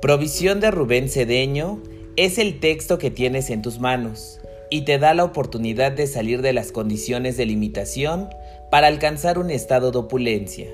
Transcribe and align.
Provisión 0.00 0.60
de 0.60 0.70
Rubén 0.70 1.08
Cedeño 1.08 1.82
es 2.14 2.38
el 2.38 2.60
texto 2.60 2.98
que 2.98 3.10
tienes 3.10 3.50
en 3.50 3.62
tus 3.62 3.80
manos 3.80 4.40
y 4.70 4.82
te 4.82 4.96
da 5.00 5.12
la 5.12 5.24
oportunidad 5.24 5.90
de 5.90 6.06
salir 6.06 6.40
de 6.40 6.52
las 6.52 6.70
condiciones 6.70 7.36
de 7.36 7.46
limitación 7.46 8.28
para 8.70 8.86
alcanzar 8.86 9.40
un 9.40 9.50
estado 9.50 9.90
de 9.90 9.98
opulencia. 9.98 10.68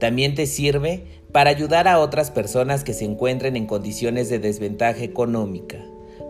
También 0.00 0.34
te 0.34 0.46
sirve 0.46 1.04
para 1.30 1.50
ayudar 1.50 1.86
a 1.86 2.00
otras 2.00 2.32
personas 2.32 2.82
que 2.82 2.94
se 2.94 3.04
encuentren 3.04 3.54
en 3.54 3.66
condiciones 3.66 4.28
de 4.28 4.40
desventaja 4.40 5.04
económica, 5.04 5.78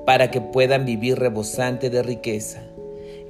para 0.04 0.30
que 0.30 0.42
puedan 0.42 0.84
vivir 0.84 1.18
rebosante 1.18 1.88
de 1.88 2.02
riqueza. 2.02 2.67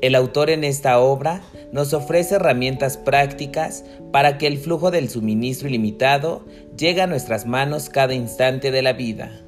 El 0.01 0.15
autor 0.15 0.51
en 0.51 0.63
esta 0.63 1.01
obra 1.01 1.43
nos 1.73 1.93
ofrece 1.93 2.37
herramientas 2.37 2.97
prácticas 2.97 3.85
para 4.13 4.39
que 4.39 4.47
el 4.47 4.59
flujo 4.59 4.91
del 4.91 5.09
suministro 5.09 5.69
ilimitado 5.69 6.45
llegue 6.77 7.03
a 7.03 7.07
nuestras 7.07 7.47
manos 7.47 7.89
cada 7.89 8.15
instante 8.15 8.71
de 8.71 8.83
la 8.83 8.93
vida. 8.93 9.43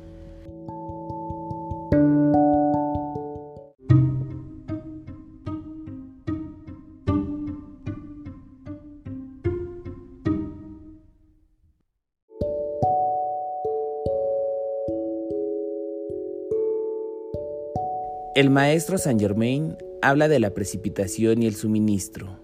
El 18.37 18.49
maestro 18.49 18.97
Saint 18.97 19.21
Germain 19.21 19.77
habla 20.03 20.29
de 20.29 20.39
la 20.39 20.51
precipitación 20.51 21.43
y 21.43 21.47
el 21.47 21.57
suministro. 21.57 22.39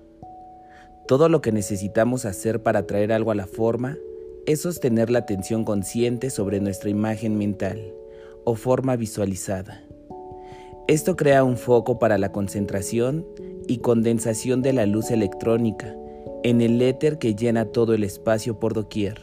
Todo 1.06 1.28
lo 1.28 1.40
que 1.40 1.52
necesitamos 1.52 2.24
hacer 2.24 2.60
para 2.60 2.88
traer 2.88 3.12
algo 3.12 3.30
a 3.30 3.36
la 3.36 3.46
forma 3.46 3.96
es 4.46 4.62
sostener 4.62 5.10
la 5.10 5.20
atención 5.20 5.64
consciente 5.64 6.30
sobre 6.30 6.58
nuestra 6.58 6.90
imagen 6.90 7.38
mental 7.38 7.94
o 8.42 8.56
forma 8.56 8.96
visualizada. 8.96 9.80
Esto 10.88 11.14
crea 11.14 11.44
un 11.44 11.56
foco 11.56 12.00
para 12.00 12.18
la 12.18 12.32
concentración 12.32 13.24
y 13.68 13.78
condensación 13.78 14.62
de 14.62 14.72
la 14.72 14.86
luz 14.86 15.12
electrónica 15.12 15.94
en 16.42 16.62
el 16.62 16.82
éter 16.82 17.18
que 17.18 17.36
llena 17.36 17.66
todo 17.66 17.94
el 17.94 18.02
espacio 18.02 18.58
por 18.58 18.74
doquier. 18.74 19.20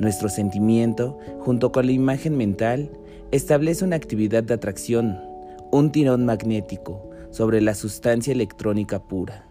Nuestro 0.00 0.28
sentimiento, 0.28 1.18
junto 1.38 1.70
con 1.70 1.86
la 1.86 1.92
imagen 1.92 2.36
mental, 2.36 2.90
establece 3.30 3.84
una 3.84 3.94
actividad 3.94 4.42
de 4.42 4.54
atracción, 4.54 5.33
un 5.74 5.90
tirón 5.90 6.24
magnético, 6.24 7.10
sobre 7.32 7.60
la 7.60 7.74
sustancia 7.74 8.32
electrónica 8.32 9.08
pura. 9.08 9.44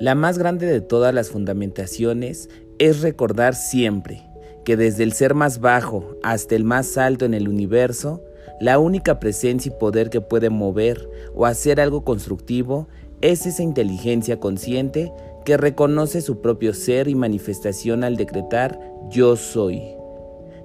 La 0.00 0.16
más 0.16 0.38
grande 0.38 0.66
de 0.66 0.80
todas 0.80 1.14
las 1.14 1.30
fundamentaciones 1.30 2.50
es 2.80 3.00
recordar 3.02 3.54
siempre 3.54 4.27
que 4.68 4.76
desde 4.76 5.02
el 5.02 5.14
ser 5.14 5.32
más 5.32 5.60
bajo 5.60 6.18
hasta 6.22 6.54
el 6.54 6.62
más 6.62 6.98
alto 6.98 7.24
en 7.24 7.32
el 7.32 7.48
universo, 7.48 8.22
la 8.60 8.78
única 8.78 9.18
presencia 9.18 9.72
y 9.72 9.78
poder 9.80 10.10
que 10.10 10.20
puede 10.20 10.50
mover 10.50 11.08
o 11.34 11.46
hacer 11.46 11.80
algo 11.80 12.04
constructivo 12.04 12.86
es 13.22 13.46
esa 13.46 13.62
inteligencia 13.62 14.40
consciente 14.40 15.10
que 15.46 15.56
reconoce 15.56 16.20
su 16.20 16.42
propio 16.42 16.74
ser 16.74 17.08
y 17.08 17.14
manifestación 17.14 18.04
al 18.04 18.16
decretar 18.16 18.78
yo 19.08 19.36
soy, 19.36 19.84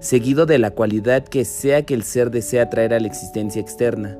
seguido 0.01 0.45
de 0.45 0.59
la 0.59 0.71
cualidad 0.71 1.23
que 1.23 1.45
sea 1.45 1.83
que 1.83 1.93
el 1.93 2.03
ser 2.03 2.29
desea 2.29 2.69
traer 2.69 2.93
a 2.93 2.99
la 2.99 3.07
existencia 3.07 3.61
externa. 3.61 4.19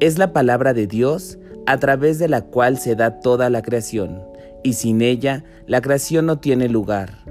Es 0.00 0.18
la 0.18 0.32
palabra 0.32 0.74
de 0.74 0.88
Dios 0.88 1.38
a 1.66 1.78
través 1.78 2.18
de 2.18 2.26
la 2.26 2.40
cual 2.40 2.76
se 2.76 2.96
da 2.96 3.20
toda 3.20 3.50
la 3.50 3.62
creación, 3.62 4.20
y 4.64 4.72
sin 4.72 5.00
ella 5.00 5.44
la 5.68 5.80
creación 5.80 6.26
no 6.26 6.40
tiene 6.40 6.68
lugar. 6.68 7.22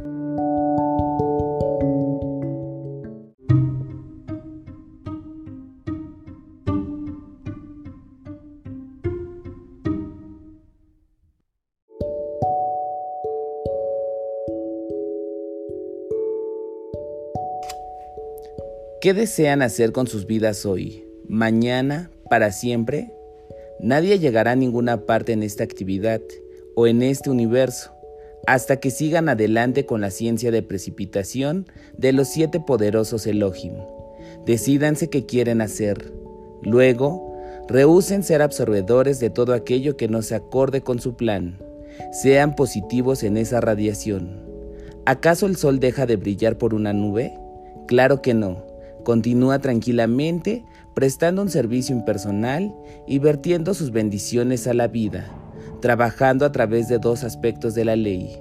¿Qué 19.01 19.15
desean 19.15 19.63
hacer 19.63 19.93
con 19.93 20.05
sus 20.05 20.27
vidas 20.27 20.63
hoy, 20.63 21.07
mañana, 21.27 22.11
para 22.29 22.51
siempre? 22.51 23.11
Nadie 23.79 24.19
llegará 24.19 24.51
a 24.51 24.55
ninguna 24.55 25.07
parte 25.07 25.31
en 25.31 25.41
esta 25.41 25.63
actividad 25.63 26.21
o 26.75 26.85
en 26.85 27.01
este 27.01 27.31
universo 27.31 27.91
hasta 28.45 28.79
que 28.79 28.91
sigan 28.91 29.27
adelante 29.27 29.87
con 29.87 30.01
la 30.01 30.11
ciencia 30.11 30.51
de 30.51 30.61
precipitación 30.61 31.65
de 31.97 32.13
los 32.13 32.27
siete 32.27 32.59
poderosos 32.59 33.25
Elohim. 33.25 33.73
Decídanse 34.45 35.09
qué 35.09 35.25
quieren 35.25 35.61
hacer. 35.61 36.13
Luego, 36.61 37.39
rehúsen 37.67 38.21
ser 38.21 38.43
absorbedores 38.43 39.19
de 39.19 39.31
todo 39.31 39.55
aquello 39.55 39.97
que 39.97 40.09
no 40.09 40.21
se 40.21 40.35
acorde 40.35 40.81
con 40.81 40.99
su 40.99 41.15
plan. 41.15 41.57
Sean 42.11 42.55
positivos 42.55 43.23
en 43.23 43.37
esa 43.37 43.61
radiación. 43.61 44.43
¿Acaso 45.07 45.47
el 45.47 45.55
sol 45.55 45.79
deja 45.79 46.05
de 46.05 46.17
brillar 46.17 46.59
por 46.59 46.75
una 46.75 46.93
nube? 46.93 47.33
Claro 47.87 48.21
que 48.21 48.35
no. 48.35 48.70
Continúa 49.03 49.59
tranquilamente 49.59 50.63
prestando 50.93 51.41
un 51.41 51.49
servicio 51.49 51.95
impersonal 51.95 52.73
y 53.07 53.19
vertiendo 53.19 53.73
sus 53.73 53.91
bendiciones 53.91 54.67
a 54.67 54.73
la 54.73 54.87
vida, 54.87 55.31
trabajando 55.81 56.45
a 56.45 56.51
través 56.51 56.87
de 56.87 56.99
dos 56.99 57.23
aspectos 57.23 57.73
de 57.73 57.85
la 57.85 57.95
ley, 57.95 58.39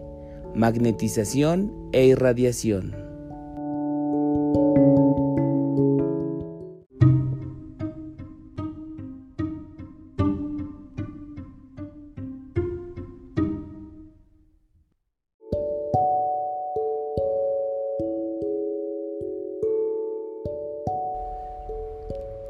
magnetización 0.54 1.72
e 1.92 2.06
irradiación. 2.06 3.09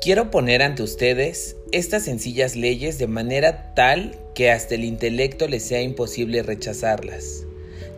Quiero 0.00 0.30
poner 0.30 0.62
ante 0.62 0.82
ustedes 0.82 1.56
estas 1.72 2.04
sencillas 2.04 2.56
leyes 2.56 2.96
de 2.96 3.06
manera 3.06 3.74
tal 3.74 4.16
que 4.34 4.50
hasta 4.50 4.74
el 4.74 4.84
intelecto 4.84 5.46
les 5.46 5.62
sea 5.62 5.82
imposible 5.82 6.42
rechazarlas, 6.42 7.44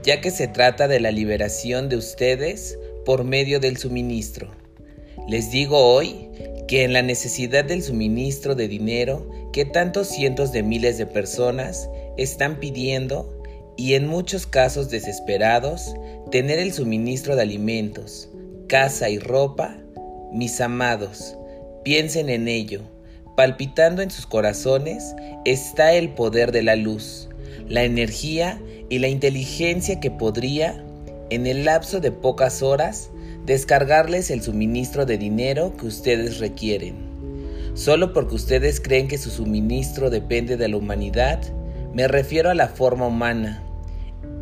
ya 0.02 0.20
que 0.20 0.32
se 0.32 0.48
trata 0.48 0.88
de 0.88 0.98
la 0.98 1.12
liberación 1.12 1.88
de 1.88 1.96
ustedes 1.96 2.76
por 3.04 3.22
medio 3.22 3.60
del 3.60 3.76
suministro. 3.76 4.50
Les 5.28 5.52
digo 5.52 5.78
hoy 5.78 6.28
que 6.66 6.82
en 6.82 6.92
la 6.92 7.02
necesidad 7.02 7.64
del 7.64 7.84
suministro 7.84 8.56
de 8.56 8.66
dinero 8.66 9.30
que 9.52 9.64
tantos 9.64 10.08
cientos 10.08 10.50
de 10.50 10.64
miles 10.64 10.98
de 10.98 11.06
personas 11.06 11.88
están 12.16 12.58
pidiendo 12.58 13.44
y 13.76 13.94
en 13.94 14.08
muchos 14.08 14.48
casos 14.48 14.90
desesperados, 14.90 15.94
tener 16.32 16.58
el 16.58 16.72
suministro 16.72 17.36
de 17.36 17.42
alimentos, 17.42 18.28
casa 18.66 19.08
y 19.08 19.20
ropa, 19.20 19.78
mis 20.32 20.60
amados, 20.60 21.36
Piensen 21.84 22.28
en 22.28 22.46
ello. 22.46 22.82
Palpitando 23.36 24.02
en 24.02 24.10
sus 24.10 24.26
corazones 24.26 25.16
está 25.44 25.94
el 25.94 26.10
poder 26.10 26.52
de 26.52 26.62
la 26.62 26.76
luz, 26.76 27.28
la 27.66 27.82
energía 27.82 28.60
y 28.88 29.00
la 29.00 29.08
inteligencia 29.08 29.98
que 29.98 30.10
podría, 30.10 30.84
en 31.30 31.46
el 31.46 31.64
lapso 31.64 31.98
de 32.00 32.12
pocas 32.12 32.62
horas, 32.62 33.10
descargarles 33.46 34.30
el 34.30 34.42
suministro 34.42 35.06
de 35.06 35.18
dinero 35.18 35.76
que 35.76 35.86
ustedes 35.86 36.38
requieren. 36.38 36.94
Solo 37.74 38.12
porque 38.12 38.36
ustedes 38.36 38.80
creen 38.80 39.08
que 39.08 39.18
su 39.18 39.30
suministro 39.30 40.08
depende 40.08 40.56
de 40.56 40.68
la 40.68 40.76
humanidad, 40.76 41.40
me 41.94 42.06
refiero 42.06 42.50
a 42.50 42.54
la 42.54 42.68
forma 42.68 43.08
humana. 43.08 43.64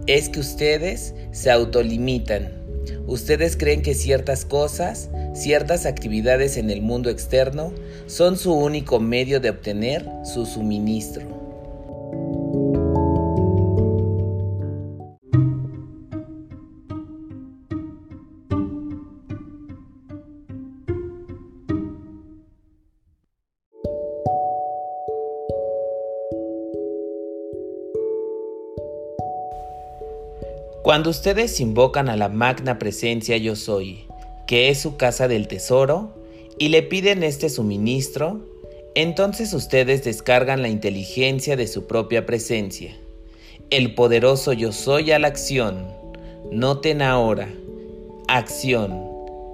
Es 0.07 0.29
que 0.29 0.41
ustedes 0.41 1.15
se 1.31 1.51
autolimitan. 1.51 2.53
Ustedes 3.07 3.57
creen 3.57 3.83
que 3.83 3.95
ciertas 3.95 4.45
cosas 4.45 5.11
ciertas 5.35 5.87
actividades 5.87 6.57
en 6.57 6.71
el 6.71 6.83
mundo 6.83 7.11
externo 7.11 7.73
son 8.07 8.37
su 8.37 8.53
único 8.53 9.01
medio 9.01 9.41
de 9.41 9.51
obtener 9.51 10.07
su 10.25 10.47
suministro. 10.47 11.41
Cuando 30.83 31.11
ustedes 31.11 31.61
invocan 31.61 32.09
a 32.09 32.17
la 32.17 32.29
magna 32.29 32.81
presencia 32.81 33.37
yo 33.37 33.55
soy, 33.55 34.10
que 34.51 34.69
es 34.69 34.81
su 34.81 34.97
casa 34.97 35.29
del 35.29 35.47
tesoro, 35.47 36.13
y 36.59 36.71
le 36.71 36.83
piden 36.83 37.23
este 37.23 37.49
suministro, 37.49 38.41
entonces 38.97 39.55
ustedes 39.55 40.03
descargan 40.03 40.61
la 40.61 40.69
inteligencia 40.69 41.55
de 41.55 41.69
su 41.69 41.87
propia 41.87 42.27
presencia. 42.27 42.97
El 43.71 43.95
poderoso 43.95 44.53
yo 44.53 44.73
soy 44.73 45.13
a 45.13 45.21
la 45.21 45.29
acción. 45.29 45.87
Noten 46.51 47.01
ahora. 47.01 47.49
Acción. 48.27 49.01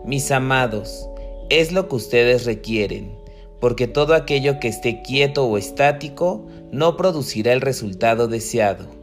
Mis 0.07 0.31
amados, 0.31 1.07
es 1.51 1.73
lo 1.73 1.91
que 1.91 1.97
ustedes 1.97 2.47
requieren, 2.47 3.19
porque 3.61 3.89
todo 3.89 4.15
aquello 4.15 4.59
que 4.61 4.69
esté 4.69 5.03
quieto 5.03 5.45
o 5.45 5.59
estático 5.59 6.47
no 6.73 6.97
producirá 6.97 7.53
el 7.53 7.61
resultado 7.61 8.29
deseado. 8.29 8.96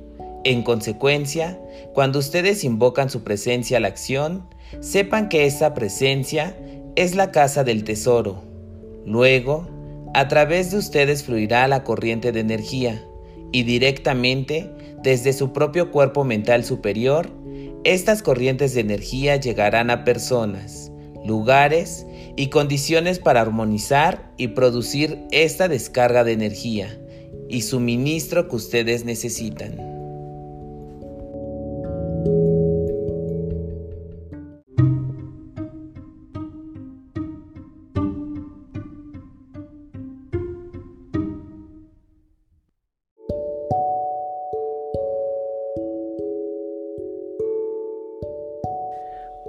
En 0.46 0.64
consecuencia, 0.64 1.58
cuando 1.94 2.20
ustedes 2.20 2.66
invocan 2.66 3.10
su 3.10 3.24
presencia 3.24 3.78
a 3.78 3.80
la 3.80 3.88
acción, 3.88 4.46
sepan 4.82 5.30
que 5.30 5.46
esa 5.46 5.74
presencia 5.74 6.58
es 6.96 7.16
la 7.16 7.32
casa 7.32 7.64
del 7.64 7.86
tesoro. 7.86 8.44
Luego, 9.06 9.68
a 10.14 10.28
través 10.28 10.72
de 10.72 10.78
ustedes 10.78 11.24
fluirá 11.24 11.68
la 11.70 11.84
corriente 11.84 12.34
de 12.34 12.42
energía 12.42 13.04
y 13.54 13.64
directamente 13.64 14.70
desde 15.02 15.32
su 15.32 15.54
propio 15.54 15.92
cuerpo 15.92 16.26
mental 16.26 16.66
superior, 16.66 17.30
estas 17.86 18.22
corrientes 18.22 18.74
de 18.74 18.82
energía 18.82 19.38
llegarán 19.38 19.90
a 19.90 20.04
personas, 20.04 20.92
lugares 21.26 22.06
y 22.36 22.48
condiciones 22.48 23.20
para 23.20 23.42
armonizar 23.42 24.32
y 24.38 24.50
producir 24.50 25.20
esta 25.32 25.70
descarga 25.70 26.26
de 26.26 26.34
energía 26.34 27.00
y 27.48 27.62
suministro 27.62 28.50
que 28.50 28.56
ustedes 28.58 29.06
necesitan. 29.06 29.93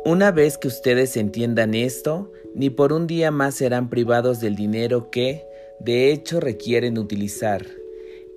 Una 0.07 0.33
vez 0.33 0.59
que 0.59 0.69
ustedes 0.69 1.17
entiendan 1.17 1.73
esto, 1.73 2.31
ni 2.55 2.69
por 2.69 2.93
un 2.93 3.07
día 3.07 3.31
más 3.31 3.55
serán 3.55 3.89
privados 3.89 4.39
del 4.39 4.55
dinero 4.55 5.11
que, 5.11 5.47
de 5.81 6.13
hecho, 6.13 6.41
requieren 6.41 6.99
utilizar. 6.99 7.65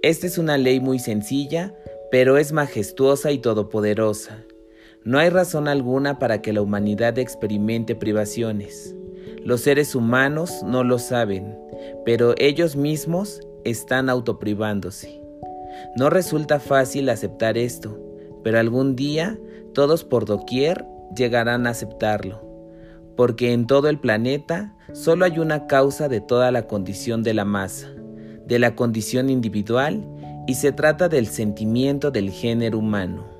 Esta 0.02 0.28
es 0.28 0.38
una 0.38 0.58
ley 0.58 0.80
muy 0.80 0.98
sencilla, 0.98 1.76
pero 2.10 2.38
es 2.38 2.54
majestuosa 2.54 3.34
y 3.34 3.40
todopoderosa. 3.40 4.46
No 5.04 5.20
hay 5.20 5.30
razón 5.30 5.68
alguna 5.68 6.20
para 6.20 6.42
que 6.42 6.54
la 6.54 6.62
humanidad 6.62 7.20
experimente 7.20 7.96
privaciones. 7.96 8.96
Los 9.44 9.60
seres 9.60 9.94
humanos 9.94 10.64
no 10.64 10.86
lo 10.86 11.00
saben, 11.00 11.60
pero 12.06 12.34
ellos 12.38 12.78
mismos 12.78 13.42
están 13.66 14.10
autoprivándose. 14.10 15.22
No 15.98 16.10
resulta 16.10 16.62
fácil 16.62 17.10
aceptar 17.10 17.58
esto, 17.58 18.00
pero 18.42 18.58
algún 18.58 18.96
día 18.96 19.38
todos 19.74 20.06
por 20.06 20.24
doquier 20.24 20.86
llegarán 21.16 21.68
a 21.68 21.72
aceptarlo, 21.72 22.42
porque 23.16 23.54
en 23.54 23.68
todo 23.68 23.90
el 23.90 24.00
planeta 24.00 24.76
solo 24.94 25.26
hay 25.26 25.40
una 25.40 25.68
causa 25.68 26.08
de 26.08 26.22
toda 26.22 26.52
la 26.52 26.68
condición 26.68 27.24
de 27.24 27.34
la 27.34 27.46
masa, 27.46 27.88
de 28.46 28.60
la 28.60 28.76
condición 28.76 29.30
individual, 29.30 30.04
y 30.48 30.56
se 30.56 30.72
trata 30.72 31.10
del 31.10 31.28
sentimiento 31.28 32.10
del 32.10 32.30
género 32.32 32.80
humano. 32.80 33.37